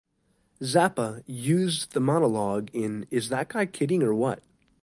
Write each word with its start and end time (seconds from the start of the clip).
Zappa 0.63 1.21
used 1.27 1.91
the 1.91 1.99
monologue 1.99 2.71
in 2.73 3.05
Is 3.11 3.29
That 3.29 3.49
Guy 3.49 3.67
Kidding 3.67 4.01
or 4.01 4.15
What? 4.15 4.41